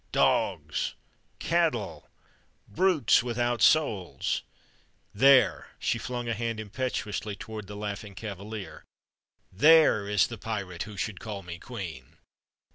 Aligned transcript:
Dogs! 0.13 0.95
Cattle! 1.37 2.09
Brutes 2.67 3.21
without 3.21 3.61
souls! 3.61 4.41
There" 5.13 5.67
she 5.79 5.99
flung 5.99 6.27
a 6.27 6.33
hand 6.33 6.59
impetuously 6.59 7.35
toward 7.35 7.67
the 7.67 7.75
"Laughing 7.75 8.15
Cavalier" 8.15 8.83
"there 9.51 10.07
is 10.09 10.25
the 10.25 10.39
pirate 10.39 10.81
who 10.89 10.97
should 10.97 11.19
call 11.19 11.43
me 11.43 11.59
queen! 11.59 12.17